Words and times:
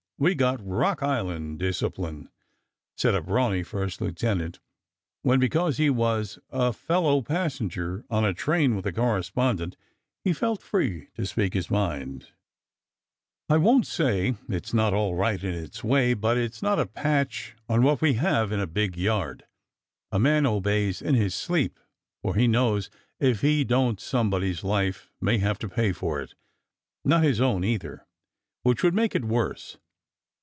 We 0.23 0.35
got 0.35 0.63
Rock 0.63 1.01
Island 1.01 1.57
discipline," 1.57 2.29
said 2.95 3.15
a 3.15 3.23
brawny 3.23 3.63
first 3.63 3.99
lieutenant, 3.99 4.59
when, 5.23 5.39
because 5.39 5.77
he 5.77 5.89
was 5.89 6.37
a 6.51 6.73
fellow 6.73 7.23
passenger 7.23 8.05
on 8.07 8.23
a 8.23 8.31
train 8.31 8.75
with 8.75 8.85
a 8.85 8.93
correspondent, 8.93 9.77
he 10.23 10.31
felt 10.31 10.61
free 10.61 11.07
to 11.15 11.25
speak 11.25 11.55
his 11.55 11.71
mind. 11.71 12.27
"I 13.49 13.57
won't 13.57 13.87
say 13.87 14.35
it's 14.47 14.75
not 14.75 14.93
all 14.93 15.15
right 15.15 15.43
in 15.43 15.55
its 15.55 15.83
way, 15.83 16.13
but 16.13 16.37
it's 16.37 16.61
not 16.61 16.79
a 16.79 16.85
patch 16.85 17.55
on 17.67 17.81
what 17.81 17.99
we 17.99 18.13
have 18.13 18.51
in 18.51 18.59
a 18.59 18.67
big 18.67 18.95
yard. 18.95 19.45
A 20.11 20.19
man 20.19 20.45
obeys 20.45 21.01
in 21.01 21.15
his 21.15 21.33
sleep, 21.33 21.79
for 22.21 22.35
he 22.35 22.47
knows 22.47 22.91
if 23.19 23.41
he 23.41 23.63
don't 23.63 23.99
somebody's 23.99 24.63
life 24.63 25.09
may 25.19 25.39
have 25.39 25.57
to 25.57 25.67
pay 25.67 25.91
for 25.91 26.21
it 26.21 26.35
not 27.03 27.23
his 27.23 27.41
own, 27.41 27.63
either, 27.63 28.05
which 28.61 28.83
would 28.83 28.93
make 28.93 29.15
it 29.15 29.25
worse. 29.25 29.77